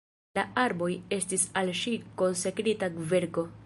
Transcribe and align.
El 0.43 0.47
arboj 0.61 0.87
estis 1.19 1.45
al 1.63 1.71
ŝi 1.83 1.95
konsekrita 2.23 2.95
kverko. 3.01 3.51